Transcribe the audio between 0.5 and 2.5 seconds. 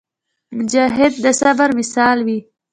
مجاهد د صبر مثال وي.